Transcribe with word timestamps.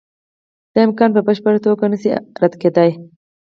دا 0.73 0.79
امکان 0.87 1.09
په 1.15 1.21
بشپړه 1.27 1.59
توګه 1.67 1.85
نشي 1.91 2.09
رد 2.41 2.53
کېدای. 2.61 2.91